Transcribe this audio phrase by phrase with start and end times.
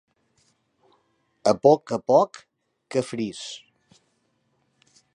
[1.51, 2.41] A poc a poc,
[2.95, 3.45] que fris.